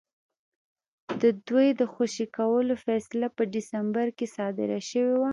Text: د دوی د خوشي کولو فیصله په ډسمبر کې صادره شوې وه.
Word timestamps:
د 1.21 1.23
دوی 1.47 1.67
د 1.79 1.81
خوشي 1.93 2.25
کولو 2.37 2.73
فیصله 2.85 3.27
په 3.37 3.43
ډسمبر 3.53 4.07
کې 4.17 4.25
صادره 4.37 4.79
شوې 4.89 5.15
وه. 5.19 5.29